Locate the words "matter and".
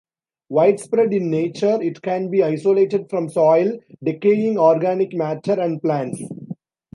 5.13-5.79